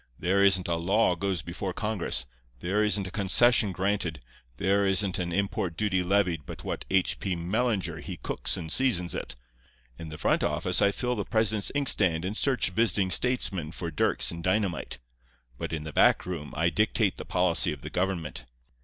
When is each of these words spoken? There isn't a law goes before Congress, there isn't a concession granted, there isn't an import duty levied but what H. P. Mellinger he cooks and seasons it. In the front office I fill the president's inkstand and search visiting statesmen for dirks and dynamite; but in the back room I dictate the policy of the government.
There 0.17 0.43
isn't 0.43 0.67
a 0.67 0.77
law 0.77 1.13
goes 1.15 1.43
before 1.43 1.73
Congress, 1.73 2.25
there 2.59 2.83
isn't 2.83 3.05
a 3.05 3.11
concession 3.11 3.71
granted, 3.71 4.19
there 4.57 4.83
isn't 4.87 5.19
an 5.19 5.31
import 5.31 5.77
duty 5.77 6.01
levied 6.01 6.47
but 6.47 6.63
what 6.63 6.85
H. 6.89 7.19
P. 7.19 7.35
Mellinger 7.35 7.99
he 8.01 8.17
cooks 8.17 8.57
and 8.57 8.71
seasons 8.71 9.13
it. 9.13 9.35
In 9.99 10.09
the 10.09 10.17
front 10.17 10.43
office 10.43 10.81
I 10.81 10.89
fill 10.91 11.15
the 11.15 11.23
president's 11.23 11.71
inkstand 11.75 12.25
and 12.25 12.35
search 12.35 12.71
visiting 12.71 13.11
statesmen 13.11 13.71
for 13.71 13.91
dirks 13.91 14.31
and 14.31 14.43
dynamite; 14.43 14.97
but 15.59 15.71
in 15.71 15.83
the 15.83 15.93
back 15.93 16.25
room 16.25 16.51
I 16.57 16.71
dictate 16.71 17.17
the 17.17 17.23
policy 17.25 17.71
of 17.71 17.81
the 17.81 17.91
government. 17.91 18.45